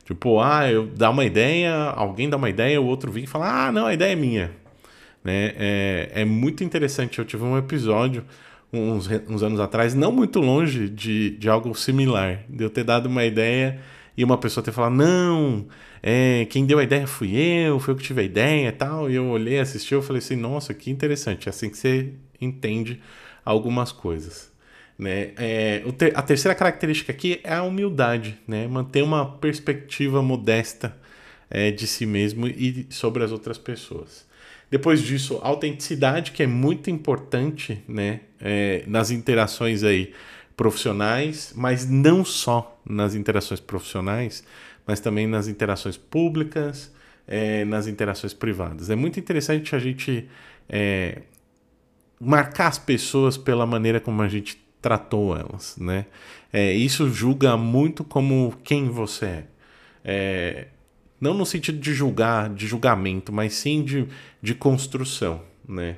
tipo, 0.04 0.40
ah, 0.40 0.68
eu 0.72 0.88
dar 0.88 1.12
uma 1.12 1.24
ideia, 1.24 1.76
alguém 1.92 2.28
dá 2.28 2.38
uma 2.38 2.50
ideia, 2.50 2.82
o 2.82 2.86
outro 2.86 3.12
vem 3.12 3.26
e 3.26 3.28
fala, 3.28 3.68
ah, 3.68 3.72
não, 3.72 3.86
a 3.86 3.94
ideia 3.94 4.14
é 4.14 4.16
minha. 4.16 4.52
Né? 5.28 5.52
É, 5.58 6.12
é 6.22 6.26
muito 6.26 6.64
interessante. 6.64 7.20
Eu 7.20 7.26
tive 7.26 7.44
um 7.44 7.58
episódio 7.58 8.24
uns, 8.72 9.10
uns 9.28 9.44
anos 9.44 9.60
atrás, 9.60 9.94
não 9.94 10.10
muito 10.10 10.40
longe 10.40 10.88
de, 10.88 11.32
de 11.32 11.50
algo 11.50 11.76
similar, 11.76 12.46
de 12.48 12.64
eu 12.64 12.70
ter 12.70 12.86
dado 12.86 13.08
uma 13.08 13.26
ideia 13.26 13.78
e 14.16 14.24
uma 14.24 14.38
pessoa 14.38 14.64
ter 14.64 14.72
falado, 14.72 14.96
não, 14.96 15.68
é, 16.02 16.46
quem 16.50 16.66
deu 16.66 16.80
a 16.80 16.84
ideia 16.84 17.06
fui 17.06 17.36
eu, 17.36 17.78
foi 17.78 17.94
eu 17.94 17.98
que 17.98 18.04
tive 18.06 18.22
a 18.22 18.24
ideia 18.24 18.70
e 18.70 18.72
tal. 18.72 19.12
E 19.12 19.16
eu 19.16 19.28
olhei, 19.28 19.60
assisti, 19.60 19.94
eu 19.94 20.02
falei 20.02 20.20
assim, 20.20 20.38
nossa, 20.38 20.74
que 20.74 20.90
interessante. 20.90 21.48
É 21.48 21.50
assim 21.50 21.70
que 21.70 21.78
você 21.78 22.14
entende 22.40 23.02
algumas 23.44 23.92
coisas. 23.92 24.50
Né? 24.98 25.32
É, 25.38 25.84
a 26.16 26.22
terceira 26.22 26.56
característica 26.56 27.12
aqui 27.12 27.42
é 27.44 27.54
a 27.54 27.64
humildade, 27.64 28.40
né? 28.48 28.66
manter 28.66 29.04
uma 29.04 29.26
perspectiva 29.26 30.22
modesta 30.22 30.96
é, 31.50 31.70
de 31.70 31.86
si 31.86 32.06
mesmo 32.06 32.48
e 32.48 32.88
sobre 32.90 33.26
as 33.26 33.34
outras 33.34 33.58
pessoas. 33.58 34.26
Depois 34.70 35.02
disso, 35.02 35.40
autenticidade, 35.42 36.32
que 36.32 36.44
é 36.44 36.48
muito 36.48 36.90
importante 36.90 37.84
né? 37.88 38.22
É, 38.40 38.84
nas 38.86 39.12
interações 39.12 39.84
aí 39.84 40.14
profissionais, 40.56 41.54
mas 41.56 41.90
não 41.90 42.26
só 42.26 42.80
nas 42.86 43.16
interações 43.16 43.60
profissionais, 43.60 44.44
mas 44.86 45.00
também 45.00 45.28
nas 45.28 45.48
interações 45.48 45.98
públicas, 45.98 46.92
é, 47.28 47.64
nas 47.66 47.88
interações 47.88 48.34
privadas. 48.34 48.90
É 48.90 48.96
muito 48.96 49.20
interessante 49.20 49.76
a 49.76 49.80
gente 49.80 50.28
é, 50.68 51.22
marcar 52.20 52.68
as 52.68 52.80
pessoas 52.80 53.38
pela 53.38 53.66
maneira 53.66 54.00
como 54.00 54.22
a 54.22 54.28
gente 54.28 54.58
tratou 54.82 55.36
elas, 55.36 55.76
né? 55.78 56.06
É, 56.52 56.74
isso 56.74 57.10
julga 57.10 57.58
muito 57.58 58.04
como 58.04 58.56
quem 58.64 58.90
você 58.90 59.26
é. 59.26 59.44
é. 60.04 60.68
Não 61.20 61.34
no 61.34 61.46
sentido 61.46 61.80
de 61.80 61.94
julgar, 61.94 62.50
de 62.50 62.68
julgamento, 62.68 63.32
mas 63.34 63.54
sim 63.54 63.84
de, 63.84 64.08
de 64.42 64.54
construção, 64.54 65.42
né? 65.68 65.98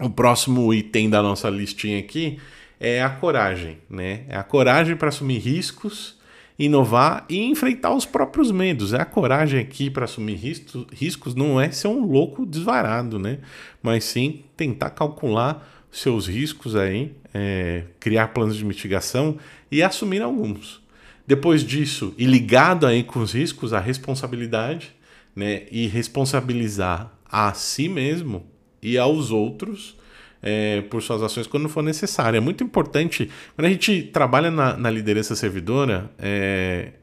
O 0.00 0.08
próximo 0.08 0.72
item 0.72 1.10
da 1.10 1.22
nossa 1.22 1.50
listinha 1.50 1.98
aqui 1.98 2.38
é 2.78 3.02
a 3.02 3.10
coragem, 3.10 3.78
né? 3.88 4.24
É 4.28 4.36
a 4.36 4.42
coragem 4.42 4.96
para 4.96 5.08
assumir 5.08 5.38
riscos 5.38 6.18
inovar 6.60 7.24
e 7.26 7.38
enfrentar 7.38 7.94
os 7.94 8.04
próprios 8.04 8.52
medos. 8.52 8.92
É 8.92 9.00
a 9.00 9.04
coragem 9.06 9.58
aqui 9.58 9.88
para 9.88 10.04
assumir 10.04 10.34
riscos, 10.34 10.86
riscos 10.92 11.34
não 11.34 11.58
é 11.58 11.70
ser 11.70 11.88
um 11.88 12.04
louco 12.04 12.44
desvarado, 12.44 13.18
né? 13.18 13.38
Mas 13.82 14.04
sim 14.04 14.44
tentar 14.58 14.90
calcular 14.90 15.66
seus 15.90 16.28
riscos 16.28 16.76
aí, 16.76 17.12
é, 17.32 17.84
criar 17.98 18.28
planos 18.28 18.56
de 18.56 18.64
mitigação 18.64 19.38
e 19.72 19.82
assumir 19.82 20.20
alguns. 20.20 20.82
Depois 21.30 21.62
disso, 21.62 22.12
e 22.18 22.24
ligado 22.24 22.84
aí 22.84 23.04
com 23.04 23.20
os 23.20 23.34
riscos, 23.34 23.72
a 23.72 23.78
responsabilidade, 23.78 24.90
né? 25.32 25.62
E 25.70 25.86
responsabilizar 25.86 27.08
a 27.24 27.52
si 27.54 27.88
mesmo 27.88 28.44
e 28.82 28.98
aos 28.98 29.30
outros 29.30 29.96
é, 30.42 30.80
por 30.80 31.00
suas 31.00 31.22
ações 31.22 31.46
quando 31.46 31.68
for 31.68 31.84
necessário. 31.84 32.36
É 32.36 32.40
muito 32.40 32.64
importante, 32.64 33.30
quando 33.54 33.66
a 33.66 33.70
gente 33.70 34.02
trabalha 34.02 34.50
na, 34.50 34.76
na 34.76 34.90
liderança 34.90 35.36
servidora, 35.36 36.10
é, 36.18 36.94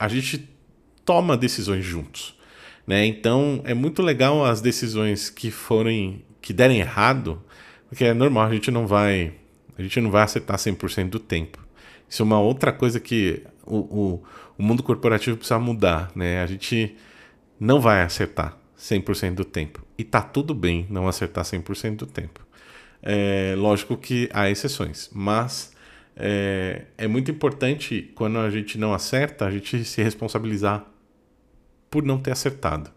a 0.00 0.08
gente 0.08 0.48
toma 1.04 1.36
decisões 1.36 1.84
juntos. 1.84 2.36
Né? 2.88 3.06
Então 3.06 3.62
é 3.64 3.72
muito 3.72 4.02
legal 4.02 4.44
as 4.44 4.60
decisões 4.60 5.30
que 5.30 5.48
forem 5.52 6.24
que 6.42 6.52
derem 6.52 6.80
errado, 6.80 7.40
porque 7.88 8.02
é 8.04 8.12
normal, 8.12 8.48
a 8.48 8.52
gente 8.52 8.68
não 8.68 8.84
vai 8.84 9.32
a 9.78 9.82
gente 9.82 10.00
não 10.00 10.10
vai 10.10 10.24
acertar 10.24 10.56
100% 10.56 11.08
do 11.08 11.20
tempo. 11.20 11.64
Isso 12.08 12.22
é 12.22 12.24
uma 12.24 12.40
outra 12.40 12.72
coisa 12.72 12.98
que 12.98 13.44
o, 13.66 13.76
o, 13.76 14.24
o 14.56 14.62
mundo 14.62 14.82
corporativo 14.82 15.36
precisa 15.36 15.58
mudar, 15.58 16.10
né? 16.14 16.42
A 16.42 16.46
gente 16.46 16.96
não 17.58 17.80
vai 17.80 18.02
acertar 18.02 18.56
100% 18.78 19.34
do 19.34 19.44
tempo. 19.44 19.84
E 19.98 20.04
tá 20.04 20.20
tudo 20.20 20.54
bem 20.54 20.86
não 20.90 21.08
acertar 21.08 21.44
100% 21.44 21.96
do 21.96 22.06
tempo. 22.06 22.46
É, 23.02 23.54
lógico 23.56 23.96
que 23.96 24.28
há 24.32 24.50
exceções, 24.50 25.10
mas 25.12 25.72
é, 26.16 26.86
é 26.96 27.06
muito 27.06 27.30
importante 27.30 28.10
quando 28.14 28.38
a 28.38 28.50
gente 28.50 28.78
não 28.78 28.94
acerta, 28.94 29.46
a 29.46 29.50
gente 29.50 29.84
se 29.84 30.02
responsabilizar 30.02 30.86
por 31.90 32.02
não 32.02 32.18
ter 32.18 32.32
acertado. 32.32 32.90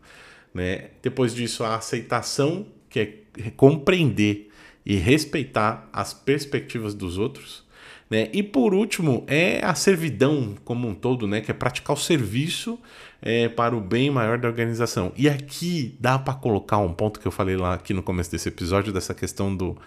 Né? 0.53 0.91
Depois 1.01 1.33
disso, 1.33 1.63
a 1.63 1.75
aceitação, 1.75 2.65
que 2.89 2.99
é 2.99 3.51
compreender 3.55 4.49
e 4.85 4.95
respeitar 4.95 5.87
as 5.93 6.13
perspectivas 6.13 6.93
dos 6.93 7.17
outros. 7.17 7.67
Né? 8.09 8.29
E 8.33 8.41
por 8.41 8.73
último, 8.73 9.23
é 9.27 9.63
a 9.63 9.75
servidão 9.75 10.55
como 10.65 10.87
um 10.87 10.95
todo, 10.95 11.27
né? 11.27 11.41
que 11.41 11.51
é 11.51 11.53
praticar 11.53 11.95
o 11.95 11.99
serviço 11.99 12.79
é, 13.21 13.47
para 13.47 13.75
o 13.75 13.81
bem 13.81 14.09
maior 14.09 14.37
da 14.37 14.47
organização. 14.47 15.11
E 15.15 15.29
aqui 15.29 15.95
dá 15.99 16.17
para 16.17 16.33
colocar 16.33 16.79
um 16.79 16.93
ponto 16.93 17.19
que 17.19 17.27
eu 17.27 17.31
falei 17.31 17.55
lá 17.55 17.75
aqui 17.75 17.93
no 17.93 18.01
começo 18.01 18.31
desse 18.31 18.49
episódio, 18.49 18.91
dessa 18.91 19.13
questão 19.13 19.55
do, 19.55 19.77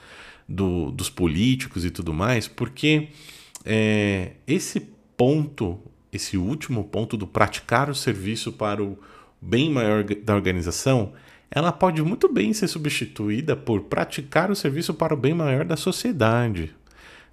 do 0.48 0.90
dos 0.92 1.10
políticos 1.10 1.84
e 1.84 1.90
tudo 1.90 2.12
mais, 2.14 2.46
porque 2.46 3.08
é, 3.64 4.32
esse 4.46 4.80
ponto, 5.16 5.78
esse 6.12 6.36
último 6.36 6.84
ponto 6.84 7.16
do 7.16 7.26
praticar 7.26 7.90
o 7.90 7.94
serviço 7.94 8.52
para 8.52 8.82
o 8.82 8.98
bem 9.40 9.70
maior 9.70 10.04
da 10.04 10.34
organização, 10.34 11.12
ela 11.50 11.72
pode 11.72 12.00
muito 12.02 12.32
bem 12.32 12.52
ser 12.52 12.68
substituída 12.68 13.56
por 13.56 13.82
praticar 13.82 14.50
o 14.50 14.56
serviço 14.56 14.94
para 14.94 15.12
o 15.12 15.16
bem 15.16 15.34
maior 15.34 15.64
da 15.64 15.76
sociedade. 15.76 16.72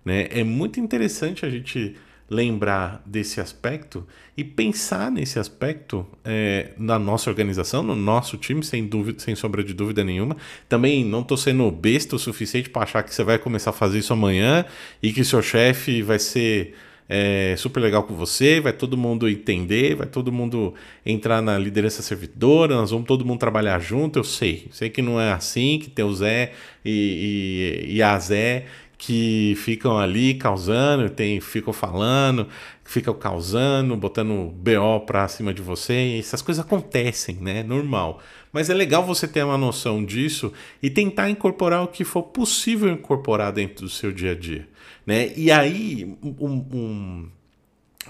Né? 0.03 0.27
É 0.31 0.43
muito 0.43 0.79
interessante 0.79 1.45
a 1.45 1.49
gente 1.49 1.95
lembrar 2.29 3.01
desse 3.05 3.41
aspecto 3.41 4.05
e 4.37 4.43
pensar 4.43 5.09
nesse 5.09 5.39
aspecto 5.39 6.05
é, 6.23 6.71
na 6.77 6.99
nossa 6.99 7.29
organização, 7.29 7.81
no 7.81 7.95
nosso 7.95 8.37
time, 8.37 8.63
sem 8.63 8.85
dúvida, 8.85 9.19
sem 9.19 9.33
sombra 9.35 9.63
de 9.63 9.73
dúvida 9.73 10.03
nenhuma. 10.03 10.37
Também 10.67 11.03
não 11.03 11.21
estou 11.21 11.35
sendo 11.35 11.69
besta 11.71 12.15
o 12.15 12.19
suficiente 12.19 12.69
para 12.69 12.83
achar 12.83 13.03
que 13.03 13.13
você 13.13 13.23
vai 13.23 13.39
começar 13.39 13.71
a 13.71 13.73
fazer 13.73 13.99
isso 13.99 14.13
amanhã 14.13 14.63
e 15.01 15.11
que 15.11 15.23
seu 15.23 15.41
chefe 15.41 16.03
vai 16.03 16.19
ser 16.19 16.75
é, 17.09 17.55
super 17.57 17.79
legal 17.79 18.03
com 18.03 18.13
você, 18.13 18.59
vai 18.59 18.71
todo 18.71 18.95
mundo 18.95 19.27
entender, 19.27 19.95
vai 19.95 20.05
todo 20.05 20.31
mundo 20.31 20.75
entrar 21.03 21.41
na 21.41 21.57
liderança 21.57 22.03
servidora, 22.03 22.75
nós 22.75 22.91
vamos 22.91 23.07
todo 23.07 23.25
mundo 23.25 23.39
trabalhar 23.39 23.79
junto. 23.79 24.19
Eu 24.19 24.23
sei, 24.23 24.67
sei 24.69 24.91
que 24.91 25.01
não 25.01 25.19
é 25.19 25.31
assim, 25.31 25.79
que 25.79 25.89
tem 25.89 26.05
o 26.05 26.13
Zé 26.13 26.53
e, 26.85 27.87
e, 27.89 27.95
e 27.95 28.03
a 28.03 28.17
Zé 28.19 28.67
que 28.99 29.55
ficam 29.55 29.97
ali 29.97 30.33
causando, 30.33 31.09
tem, 31.09 31.39
ficam 31.39 31.71
falando, 31.71 32.49
ficam 32.83 33.13
causando, 33.13 33.95
botando 33.95 34.53
BO 34.53 34.99
pra 35.07 35.25
cima 35.29 35.53
de 35.53 35.61
você. 35.61 36.17
essas 36.19 36.41
coisas 36.41 36.63
acontecem, 36.63 37.35
né? 37.35 37.63
Normal. 37.63 38.21
Mas 38.51 38.69
é 38.69 38.73
legal 38.73 39.05
você 39.05 39.25
ter 39.25 39.41
uma 39.41 39.57
noção 39.57 40.03
disso 40.03 40.51
e 40.83 40.89
tentar 40.89 41.29
incorporar 41.29 41.81
o 41.81 41.87
que 41.87 42.03
for 42.03 42.23
possível 42.23 42.89
incorporar 42.89 43.53
dentro 43.53 43.85
do 43.85 43.89
seu 43.89 44.11
dia 44.11 44.33
a 44.33 44.35
dia. 44.35 44.67
Né? 45.05 45.31
E 45.37 45.49
aí, 45.49 46.17
um, 46.21 46.65
um, 46.73 47.29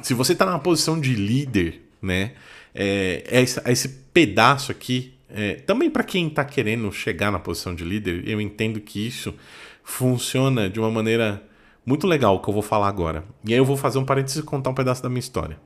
se 0.01 0.15
você 0.15 0.34
está 0.34 0.43
numa 0.43 0.60
posição 0.60 1.00
de 1.00 1.13
líder, 1.13 1.84
né? 2.01 2.31
É, 2.74 3.24
esse, 3.31 3.60
é 3.63 3.72
esse 3.72 3.89
pedaço 4.12 4.72
aqui, 4.72 5.13
é, 5.29 5.53
também 5.53 5.89
para 5.89 6.03
quem 6.03 6.27
está 6.27 6.43
querendo 6.43 6.91
chegar 6.91 7.31
na 7.31 7.38
posição 7.38 7.75
de 7.75 7.84
líder, 7.84 8.27
eu 8.27 8.41
entendo 8.41 8.81
que 8.81 9.05
isso 9.05 9.36
funciona 9.89 10.69
de 10.69 10.79
uma 10.79 10.91
maneira 10.91 11.43
muito 11.84 12.05
legal 12.05 12.39
que 12.39 12.48
eu 12.48 12.53
vou 12.53 12.62
falar 12.62 12.88
agora. 12.88 13.24
E 13.43 13.53
aí 13.53 13.60
eu 13.60 13.65
vou 13.65 13.75
fazer 13.75 13.98
um 13.98 14.05
parênteses 14.05 14.38
e 14.38 14.43
contar 14.43 14.69
um 14.69 14.74
pedaço 14.74 15.01
da 15.01 15.10
minha 15.10 15.19
história. 15.19 15.60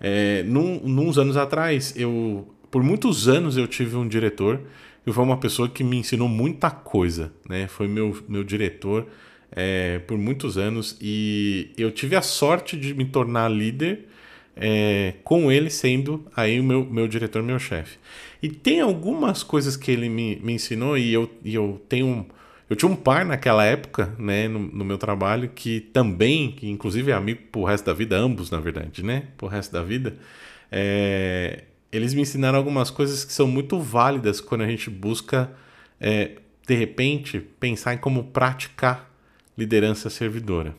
É, 0.00 0.42
num, 0.42 0.80
nos 0.80 1.18
anos 1.18 1.36
atrás, 1.36 1.94
eu 1.96 2.48
por 2.70 2.82
muitos 2.82 3.28
anos 3.28 3.56
eu 3.56 3.68
tive 3.68 3.94
um 3.94 4.08
diretor 4.08 4.60
e 5.06 5.12
foi 5.12 5.22
uma 5.22 5.36
pessoa 5.36 5.68
que 5.68 5.84
me 5.84 5.96
ensinou 5.96 6.28
muita 6.28 6.68
coisa, 6.68 7.32
né? 7.48 7.68
Foi 7.68 7.86
meu, 7.86 8.16
meu 8.28 8.42
diretor 8.42 9.06
é, 9.52 10.00
por 10.00 10.18
muitos 10.18 10.58
anos 10.58 10.98
e 11.00 11.70
eu 11.78 11.92
tive 11.92 12.16
a 12.16 12.22
sorte 12.22 12.76
de 12.76 12.92
me 12.92 13.04
tornar 13.04 13.48
líder 13.48 14.08
é, 14.56 15.14
com 15.22 15.50
ele 15.52 15.70
sendo 15.70 16.26
aí 16.34 16.58
o 16.58 16.64
meu, 16.64 16.84
meu 16.84 17.06
diretor, 17.06 17.40
meu 17.40 17.60
chefe. 17.60 17.98
E 18.42 18.48
tem 18.48 18.80
algumas 18.80 19.44
coisas 19.44 19.76
que 19.76 19.92
ele 19.92 20.08
me, 20.08 20.40
me 20.42 20.54
ensinou 20.54 20.98
e 20.98 21.12
eu, 21.12 21.30
e 21.44 21.54
eu 21.54 21.80
tenho 21.88 22.26
Eu 22.68 22.76
tinha 22.76 22.90
um 22.90 22.96
par 22.96 23.24
naquela 23.24 23.64
época, 23.64 24.14
né, 24.18 24.48
no, 24.48 24.58
no, 24.58 24.84
meu 24.84 24.96
trabalho, 24.96 25.50
que 25.54 25.80
também, 25.80 26.52
que 26.52 26.68
inclusive 26.68 27.10
é 27.10 27.14
amigo 27.14 27.42
pro 27.52 27.64
resto 27.64 27.84
da 27.84 27.92
vida, 27.92 28.16
ambos, 28.16 28.50
na 28.50 28.58
verdade, 28.58 29.02
né, 29.02 29.24
pro 29.36 29.46
resto 29.46 29.72
da 29.72 29.82
vida, 29.82 30.16
é, 30.72 31.64
eles 31.92 32.14
me 32.14 32.22
ensinaram 32.22 32.58
algumas 32.58 32.90
coisas 32.90 33.24
que 33.24 33.32
são 33.32 33.46
muito 33.46 33.78
válidas 33.78 34.40
quando 34.40 34.62
a 34.62 34.66
gente 34.66 34.88
busca, 34.88 35.50
é, 36.00 36.38
de 36.66 36.74
repente, 36.74 37.38
pensar 37.38 37.94
em 37.94 37.98
como 37.98 38.24
praticar 38.24 39.10
liderança 39.56 40.08
servidora. 40.08 40.74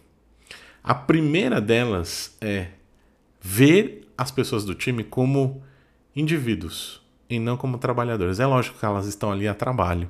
A 0.83 0.93
primeira 0.93 1.61
delas 1.61 2.35
é 2.41 2.67
ver 3.41 4.07
as 4.17 4.31
pessoas 4.31 4.65
do 4.65 4.75
time 4.75 5.03
como 5.03 5.63
indivíduos 6.15 7.01
e 7.29 7.39
não 7.39 7.57
como 7.57 7.77
trabalhadores. 7.77 8.39
É 8.39 8.45
lógico 8.45 8.77
que 8.77 8.85
elas 8.85 9.05
estão 9.05 9.31
ali 9.31 9.47
a 9.47 9.53
trabalho. 9.53 10.09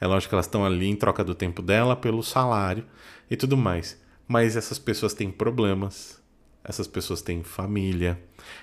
É 0.00 0.06
lógico 0.06 0.30
que 0.30 0.34
elas 0.34 0.46
estão 0.46 0.64
ali 0.64 0.86
em 0.86 0.96
troca 0.96 1.24
do 1.24 1.34
tempo 1.34 1.62
dela 1.62 1.96
pelo 1.96 2.22
salário 2.22 2.84
e 3.30 3.36
tudo 3.36 3.56
mais. 3.56 4.00
Mas 4.28 4.56
essas 4.56 4.78
pessoas 4.78 5.14
têm 5.14 5.30
problemas, 5.30 6.20
essas 6.64 6.86
pessoas 6.86 7.22
têm 7.22 7.42
família, 7.42 8.20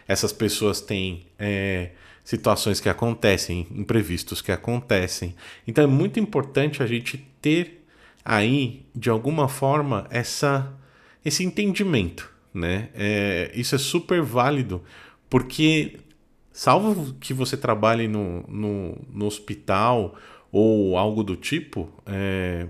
essas 0.08 0.34
pessoas 0.34 0.82
têm 0.82 1.28
é, 1.40 1.92
situações 2.24 2.80
que 2.80 2.90
acontecem, 2.90 3.68
imprevistos 3.72 4.42
que 4.42 4.52
acontecem. 4.52 5.36
Então 5.68 5.84
é 5.84 5.88
muito 5.88 6.20
importante 6.20 6.84
a 6.84 6.88
gente 6.88 7.18
ter 7.42 7.86
aí, 8.24 8.86
de 8.96 9.10
alguma 9.10 9.48
forma, 9.48 10.08
essa, 10.10 10.74
esse 11.24 11.44
entendimento. 11.44 12.32
Né? 12.54 12.90
É, 12.94 13.52
isso 13.56 13.74
é 13.74 13.80
super 13.80 14.22
válido, 14.22 14.84
porque 15.30 16.00
salvo 16.52 17.16
que 17.16 17.34
você 17.34 17.58
trabalhe 17.58 18.08
no, 18.08 18.44
no, 18.48 18.98
no 19.12 19.26
hospital 19.26 20.16
ou 20.54 20.96
algo 20.96 21.24
do 21.24 21.36
tipo, 21.36 21.90
é, 22.06 22.68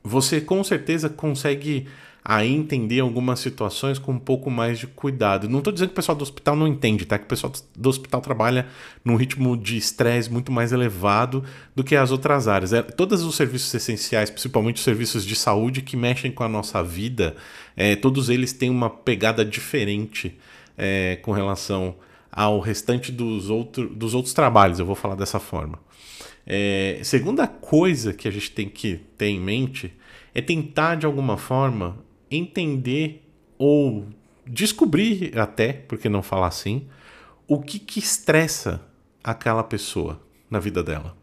você 0.00 0.40
com 0.40 0.62
certeza 0.62 1.08
consegue 1.08 1.88
aí 2.24 2.54
entender 2.54 3.00
algumas 3.00 3.40
situações 3.40 3.98
com 3.98 4.12
um 4.12 4.18
pouco 4.18 4.48
mais 4.48 4.78
de 4.78 4.86
cuidado. 4.86 5.48
Não 5.48 5.58
estou 5.58 5.72
dizendo 5.72 5.88
que 5.88 5.94
o 5.94 5.96
pessoal 5.96 6.16
do 6.16 6.22
hospital 6.22 6.54
não 6.54 6.68
entende, 6.68 7.04
tá? 7.04 7.18
Que 7.18 7.24
o 7.24 7.28
pessoal 7.28 7.52
do 7.76 7.88
hospital 7.88 8.20
trabalha 8.20 8.68
num 9.04 9.16
ritmo 9.16 9.56
de 9.56 9.76
estresse 9.76 10.30
muito 10.30 10.52
mais 10.52 10.70
elevado 10.70 11.42
do 11.74 11.82
que 11.82 11.96
as 11.96 12.12
outras 12.12 12.46
áreas. 12.46 12.72
É, 12.72 12.80
todos 12.80 13.22
os 13.22 13.34
serviços 13.34 13.74
essenciais, 13.74 14.30
principalmente 14.30 14.76
os 14.76 14.84
serviços 14.84 15.26
de 15.26 15.34
saúde 15.34 15.82
que 15.82 15.96
mexem 15.96 16.30
com 16.30 16.44
a 16.44 16.48
nossa 16.48 16.80
vida, 16.80 17.34
é, 17.76 17.96
todos 17.96 18.28
eles 18.28 18.52
têm 18.52 18.70
uma 18.70 18.88
pegada 18.88 19.44
diferente 19.44 20.38
é, 20.78 21.18
com 21.22 21.32
relação 21.32 21.96
ao 22.30 22.60
restante 22.60 23.10
dos, 23.10 23.50
outro, 23.50 23.88
dos 23.88 24.14
outros 24.14 24.32
trabalhos, 24.32 24.78
eu 24.78 24.86
vou 24.86 24.94
falar 24.94 25.16
dessa 25.16 25.40
forma. 25.40 25.78
É, 26.46 27.00
segunda 27.02 27.46
coisa 27.46 28.12
que 28.12 28.26
a 28.26 28.30
gente 28.30 28.50
tem 28.50 28.68
que 28.68 29.00
ter 29.16 29.26
em 29.26 29.40
mente 29.40 29.92
é 30.34 30.40
tentar, 30.40 30.96
de 30.96 31.06
alguma 31.06 31.36
forma, 31.36 31.98
entender 32.30 33.22
ou 33.58 34.06
descobrir 34.46 35.38
até, 35.38 35.72
porque 35.72 36.08
não 36.08 36.22
falar 36.22 36.48
assim, 36.48 36.86
o 37.46 37.60
que, 37.60 37.78
que 37.78 37.98
estressa 37.98 38.80
aquela 39.22 39.62
pessoa 39.62 40.20
na 40.50 40.58
vida 40.58 40.82
dela. 40.82 41.16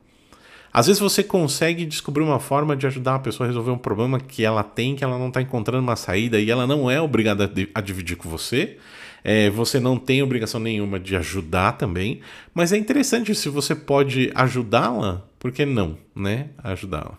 Às 0.72 0.86
vezes 0.86 1.00
você 1.00 1.24
consegue 1.24 1.86
descobrir 1.86 2.24
uma 2.24 2.40
forma 2.40 2.76
de 2.76 2.86
ajudar 2.86 3.16
a 3.16 3.20
pessoa 3.20 3.48
a 3.48 3.50
resolver 3.50 3.72
um 3.72 3.78
problema 3.78 4.20
que 4.20 4.46
ela 4.46 4.64
tem, 4.64 4.96
que 4.96 5.04
ela 5.04 5.18
não 5.18 5.30
está 5.30 5.42
encontrando 5.42 5.82
uma 5.82 5.96
saída 5.96 6.40
e 6.40 6.50
ela 6.50 6.68
não 6.68 6.90
é 6.90 7.02
obrigada 7.02 7.52
a 7.74 7.82
dividir 7.82 8.16
com 8.16 8.30
você. 8.30 8.78
É, 9.24 9.50
você 9.50 9.80
não 9.80 9.98
tem 9.98 10.22
obrigação 10.24 10.60
nenhuma 10.60 11.00
de 11.00 11.16
ajudar 11.16 11.74
também, 11.74 12.22
mas 12.54 12.72
é 12.72 12.78
interessante 12.78 13.36
se 13.36 13.50
você 13.50 13.76
pode 13.76 14.32
ajudá-la, 14.34 15.26
por 15.38 15.52
que 15.52 15.66
não, 15.66 15.98
né? 16.16 16.50
Ajudá-la. 16.58 17.18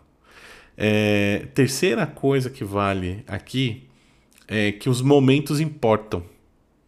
É, 0.77 1.47
terceira 1.55 2.07
coisa 2.07 2.49
que 2.49 2.65
vale 2.65 3.23
aqui 3.27 3.89
é 4.49 4.73
que 4.73 4.89
os 4.89 5.03
momentos 5.03 5.61
importam, 5.61 6.23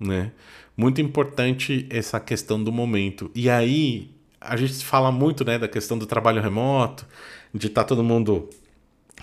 né? 0.01 0.33
Muito 0.77 1.01
importante 1.01 1.87
essa 1.91 2.19
questão 2.19 2.63
do 2.63 2.73
momento. 2.73 3.31
E 3.35 3.51
aí 3.51 4.11
a 4.41 4.57
gente 4.57 4.85
fala 4.85 5.13
muito, 5.13 5.45
né, 5.45 5.59
da 5.59 5.69
questão 5.69 5.97
do 5.97 6.07
trabalho 6.07 6.43
remoto, 6.43 7.07
de 7.55 7.67
estar 7.67 7.83
tá 7.83 7.89
todo 7.89 8.03
mundo 8.03 8.49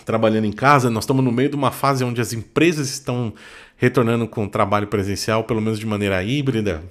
trabalhando 0.06 0.46
em 0.46 0.52
casa. 0.52 0.90
Nós 0.90 1.04
estamos 1.04 1.24
no 1.24 1.32
meio 1.32 1.50
de 1.50 1.56
uma 1.56 1.72
fase 1.72 2.04
onde 2.04 2.22
as 2.22 2.34
empresas 2.34 2.90
estão 2.90 3.34
retornando 3.80 4.28
com 4.28 4.48
trabalho 4.48 4.88
presencial, 4.88 5.46
pelo 5.46 5.62
menos 5.62 5.80
de 5.80 5.86
maneira 5.86 6.22
híbrida. 6.22 6.84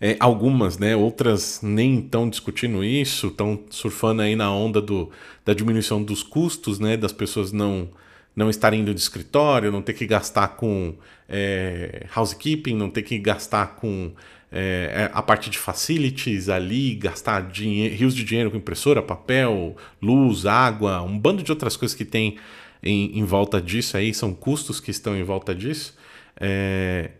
É, 0.00 0.16
algumas, 0.18 0.78
né? 0.78 0.96
Outras 0.96 1.60
nem 1.62 1.98
estão 1.98 2.28
discutindo 2.28 2.82
isso, 2.82 3.28
estão 3.28 3.60
surfando 3.68 4.22
aí 4.22 4.34
na 4.34 4.50
onda 4.50 4.80
do, 4.80 5.10
da 5.44 5.52
diminuição 5.52 6.02
dos 6.02 6.22
custos, 6.22 6.78
né? 6.78 6.96
Das 6.96 7.12
pessoas 7.12 7.52
não 7.52 7.88
não 8.34 8.48
estarem 8.48 8.82
indo 8.82 8.94
de 8.94 9.00
escritório, 9.00 9.72
não 9.72 9.82
ter 9.82 9.94
que 9.94 10.06
gastar 10.06 10.48
com 10.48 10.94
é, 11.28 12.06
housekeeping, 12.14 12.72
não 12.76 12.88
ter 12.88 13.02
que 13.02 13.18
gastar 13.18 13.74
com 13.74 14.12
é, 14.52 15.10
a 15.12 15.20
parte 15.20 15.50
de 15.50 15.58
facilities 15.58 16.48
ali, 16.48 16.94
gastar 16.94 17.50
rios 17.50 18.14
de 18.14 18.22
dinheiro 18.22 18.48
com 18.48 18.56
impressora, 18.56 19.02
papel, 19.02 19.76
luz, 20.00 20.46
água, 20.46 21.02
um 21.02 21.18
bando 21.18 21.42
de 21.42 21.50
outras 21.50 21.76
coisas 21.76 21.96
que 21.96 22.04
tem 22.04 22.38
em, 22.82 23.18
em 23.18 23.24
volta 23.24 23.60
disso 23.60 23.96
aí, 23.96 24.12
são 24.14 24.32
custos 24.32 24.80
que 24.80 24.90
estão 24.90 25.16
em 25.16 25.22
volta 25.22 25.54
disso. 25.54 25.96
É, 26.40 27.10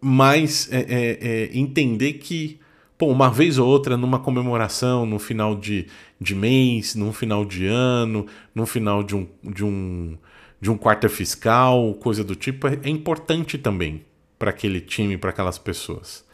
mas 0.00 0.68
é, 0.72 0.80
é, 0.80 1.18
é, 1.20 1.58
entender 1.58 2.14
que, 2.14 2.60
pô, 2.96 3.06
uma 3.06 3.30
vez 3.30 3.58
ou 3.58 3.68
outra, 3.68 3.96
numa 3.96 4.18
comemoração, 4.18 5.04
no 5.04 5.18
final 5.18 5.54
de, 5.54 5.86
de 6.20 6.34
mês, 6.34 6.94
num 6.94 7.12
final 7.12 7.44
de 7.44 7.66
ano, 7.66 8.26
no 8.54 8.66
final 8.66 9.02
de 9.02 9.16
um, 9.16 9.26
de 9.42 9.64
um, 9.64 10.16
de 10.60 10.70
um 10.70 10.76
quarto 10.76 11.08
fiscal, 11.08 11.94
coisa 11.94 12.22
do 12.22 12.34
tipo, 12.34 12.66
é, 12.68 12.78
é 12.82 12.88
importante 12.88 13.58
também 13.58 14.04
para 14.38 14.50
aquele 14.50 14.80
time, 14.80 15.16
para 15.16 15.30
aquelas 15.30 15.58
pessoas. 15.58 16.24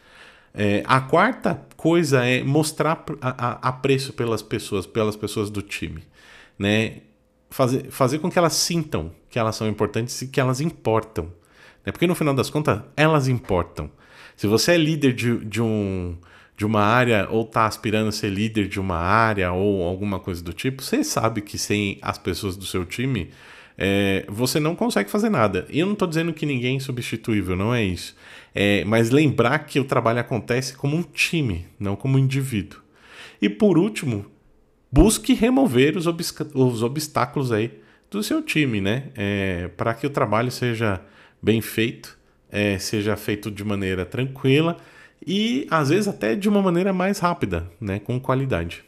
É, 0.53 0.83
a 0.85 1.01
quarta 1.01 1.61
coisa 1.75 2.23
é 2.23 2.41
mostrar 2.41 3.03
apreço 3.61 4.13
pelas 4.13 4.41
pessoas, 4.41 4.85
pelas 4.85 5.15
pessoas 5.15 5.49
do 5.49 5.61
time, 5.61 6.01
né? 6.57 7.01
Fazer, 7.55 7.89
fazer 7.89 8.19
com 8.19 8.29
que 8.29 8.37
elas 8.37 8.51
sintam 8.51 9.13
que 9.29 9.39
elas 9.39 9.55
são 9.55 9.65
importantes 9.65 10.21
e 10.21 10.27
que 10.27 10.41
elas 10.41 10.59
importam. 10.59 11.31
Né? 11.85 11.93
Porque 11.93 12.05
no 12.05 12.13
final 12.13 12.33
das 12.33 12.49
contas, 12.49 12.81
elas 12.97 13.29
importam. 13.29 13.89
Se 14.35 14.45
você 14.45 14.73
é 14.73 14.77
líder 14.77 15.13
de, 15.13 15.37
de, 15.45 15.61
um, 15.61 16.17
de 16.57 16.65
uma 16.65 16.81
área 16.81 17.29
ou 17.31 17.43
está 17.43 17.65
aspirando 17.65 18.09
a 18.09 18.11
ser 18.11 18.27
líder 18.27 18.67
de 18.67 18.77
uma 18.77 18.97
área 18.97 19.53
ou 19.53 19.83
alguma 19.83 20.19
coisa 20.19 20.43
do 20.43 20.51
tipo, 20.51 20.83
você 20.83 21.01
sabe 21.01 21.39
que 21.39 21.57
sem 21.57 21.97
as 22.01 22.17
pessoas 22.17 22.57
do 22.57 22.65
seu 22.65 22.83
time, 22.83 23.29
é, 23.77 24.25
você 24.27 24.59
não 24.59 24.75
consegue 24.75 25.09
fazer 25.09 25.29
nada. 25.29 25.65
E 25.69 25.79
eu 25.79 25.85
não 25.85 25.93
estou 25.93 26.09
dizendo 26.09 26.33
que 26.33 26.45
ninguém 26.45 26.73
é 26.73 26.75
insubstituível, 26.75 27.55
não 27.55 27.73
é 27.73 27.81
isso. 27.81 28.17
É, 28.53 28.83
mas 28.83 29.11
lembrar 29.11 29.59
que 29.59 29.79
o 29.79 29.85
trabalho 29.85 30.19
acontece 30.19 30.75
como 30.75 30.97
um 30.97 31.03
time, 31.03 31.65
não 31.79 31.95
como 31.95 32.17
um 32.17 32.19
indivíduo. 32.19 32.81
E 33.41 33.47
por 33.47 33.77
último, 33.77 34.25
busque 34.95 35.33
remover 35.33 35.97
os, 35.97 36.07
os 36.53 36.81
obstáculos 36.81 37.51
aí 37.51 37.69
do 38.09 38.23
seu 38.23 38.41
time, 38.41 38.79
né? 38.79 39.09
É, 39.13 39.67
para 39.75 39.93
que 39.93 40.07
o 40.07 40.09
trabalho 40.09 40.49
seja 40.49 41.01
bem 41.41 41.59
feito, 41.59 42.17
é, 42.49 42.79
seja 42.79 43.17
feito 43.17 43.51
de 43.51 43.61
maneira 43.61 44.05
tranquila 44.05 44.77
e 45.27 45.67
às 45.69 45.89
vezes 45.89 46.07
até 46.07 46.33
de 46.33 46.47
uma 46.47 46.61
maneira 46.61 46.93
mais 46.93 47.19
rápida, 47.19 47.69
né, 47.79 47.99
com 47.99 48.17
qualidade. 48.21 48.85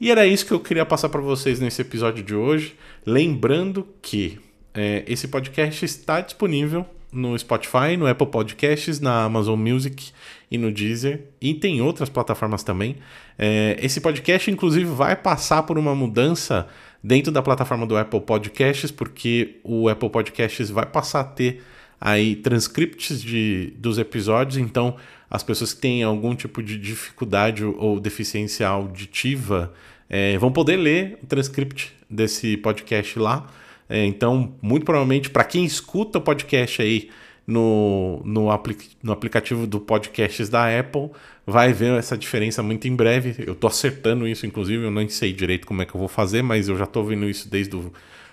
E 0.00 0.10
era 0.10 0.26
isso 0.26 0.46
que 0.46 0.52
eu 0.52 0.60
queria 0.60 0.86
passar 0.86 1.10
para 1.10 1.20
vocês 1.20 1.60
nesse 1.60 1.82
episódio 1.82 2.24
de 2.24 2.34
hoje, 2.34 2.74
lembrando 3.04 3.86
que 4.00 4.38
é, 4.72 5.04
esse 5.06 5.28
podcast 5.28 5.84
está 5.84 6.22
disponível 6.22 6.86
no 7.12 7.38
Spotify, 7.38 7.94
no 7.98 8.06
Apple 8.06 8.28
Podcasts, 8.28 9.00
na 9.00 9.24
Amazon 9.24 9.60
Music 9.60 10.12
e 10.50 10.58
no 10.58 10.72
Deezer, 10.72 11.26
e 11.40 11.54
tem 11.54 11.80
outras 11.80 12.08
plataformas 12.08 12.62
também. 12.62 12.96
É, 13.38 13.78
esse 13.80 14.00
podcast, 14.00 14.50
inclusive, 14.50 14.86
vai 14.86 15.14
passar 15.14 15.62
por 15.62 15.78
uma 15.78 15.94
mudança 15.94 16.66
dentro 17.02 17.30
da 17.30 17.40
plataforma 17.40 17.86
do 17.86 17.96
Apple 17.96 18.20
Podcasts, 18.20 18.90
porque 18.90 19.60
o 19.62 19.88
Apple 19.88 20.10
Podcasts 20.10 20.68
vai 20.68 20.84
passar 20.86 21.20
a 21.20 21.24
ter 21.24 21.62
aí 22.00 22.34
transcripts 22.34 23.22
de, 23.22 23.72
dos 23.76 23.98
episódios, 23.98 24.56
então 24.56 24.96
as 25.30 25.42
pessoas 25.42 25.72
que 25.72 25.80
têm 25.80 26.02
algum 26.02 26.34
tipo 26.34 26.62
de 26.62 26.76
dificuldade 26.76 27.64
ou 27.64 28.00
deficiência 28.00 28.66
auditiva 28.66 29.72
é, 30.08 30.36
vão 30.38 30.50
poder 30.50 30.76
ler 30.76 31.18
o 31.22 31.26
transcript 31.26 31.92
desse 32.08 32.56
podcast 32.56 33.16
lá. 33.18 33.46
É, 33.88 34.04
então, 34.04 34.54
muito 34.60 34.84
provavelmente, 34.84 35.30
para 35.30 35.44
quem 35.44 35.64
escuta 35.64 36.18
o 36.18 36.20
podcast 36.20 36.82
aí 36.82 37.10
no, 37.46 38.22
no, 38.24 38.50
apli 38.50 38.76
no 39.02 39.12
aplicativo 39.12 39.66
do 39.66 39.80
podcasts 39.80 40.48
da 40.48 40.78
Apple, 40.78 41.10
vai 41.46 41.72
ver 41.72 41.98
essa 41.98 42.16
diferença 42.16 42.62
muito 42.62 42.86
em 42.86 42.94
breve. 42.94 43.34
Eu 43.44 43.54
estou 43.54 43.68
acertando 43.68 44.26
isso, 44.26 44.46
inclusive, 44.46 44.84
eu 44.84 44.90
nem 44.90 45.08
sei 45.08 45.32
direito 45.32 45.66
como 45.66 45.82
é 45.82 45.84
que 45.84 45.94
eu 45.94 45.98
vou 45.98 46.08
fazer, 46.08 46.42
mas 46.42 46.68
eu 46.68 46.76
já 46.76 46.84
estou 46.84 47.04
vendo 47.04 47.28
isso 47.28 47.48
desde 47.48 47.74
o 47.76 47.92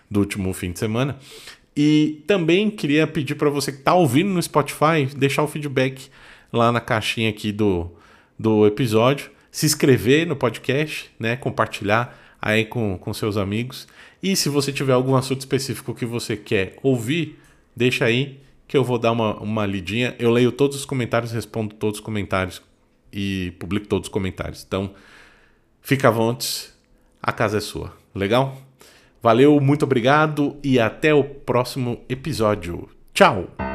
do 0.09 0.21
último 0.21 0.53
fim 0.53 0.71
de 0.71 0.79
semana. 0.79 1.17
E 1.75 2.23
também 2.25 2.71
queria 2.71 3.05
pedir 3.05 3.35
para 3.35 3.49
você 3.49 3.71
que 3.71 3.79
está 3.79 3.93
ouvindo 3.93 4.29
no 4.29 4.41
Spotify, 4.41 5.05
deixar 5.15 5.43
o 5.43 5.47
feedback 5.47 6.09
lá 6.51 6.71
na 6.71 6.79
caixinha 6.79 7.29
aqui 7.29 7.51
do, 7.51 7.91
do 8.37 8.65
episódio, 8.65 9.29
se 9.51 9.65
inscrever 9.65 10.25
no 10.25 10.35
podcast, 10.35 11.11
né, 11.19 11.35
compartilhar 11.35 12.17
aí 12.41 12.65
com, 12.65 12.97
com 12.97 13.13
seus 13.13 13.37
amigos. 13.37 13.87
E 14.23 14.35
se 14.35 14.49
você 14.49 14.71
tiver 14.71 14.93
algum 14.93 15.15
assunto 15.15 15.41
específico 15.41 15.93
que 15.93 16.05
você 16.05 16.35
quer 16.35 16.77
ouvir, 16.81 17.37
deixa 17.75 18.05
aí 18.05 18.39
que 18.67 18.75
eu 18.75 18.84
vou 18.84 18.99
dar 18.99 19.12
uma, 19.12 19.36
uma 19.38 19.65
lidinha. 19.65 20.15
Eu 20.19 20.32
leio 20.32 20.51
todos 20.51 20.77
os 20.77 20.86
comentários, 20.86 21.32
respondo 21.32 21.75
todos 21.75 21.99
os 21.99 22.06
comentários 22.06 22.62
e 23.12 23.53
publico 23.60 23.88
todos 23.88 24.08
os 24.08 24.12
comentários. 24.12 24.63
Então, 24.67 24.93
fica 25.82 26.10
à 26.10 26.12
vontade, 26.12 26.69
a 27.21 27.32
casa 27.32 27.58
é 27.58 27.62
sua. 27.62 27.93
Legal? 28.13 28.58
Valeu, 29.21 29.60
muito 29.60 29.84
obrigado 29.84 30.58
e 30.63 30.80
até 30.80 31.13
o 31.13 31.23
próximo 31.23 32.01
episódio. 32.10 32.89
Tchau! 33.13 33.66